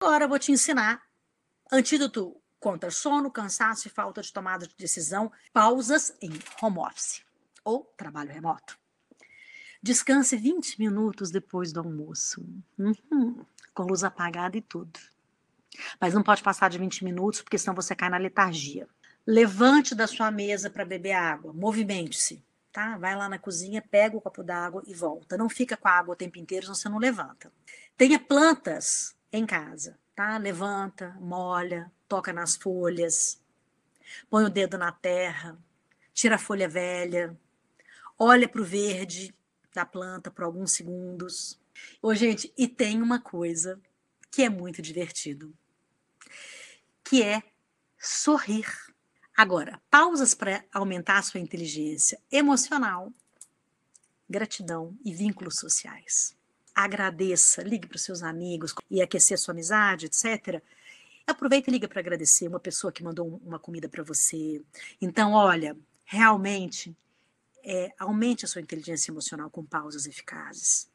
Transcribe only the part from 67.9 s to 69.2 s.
aumente a sua inteligência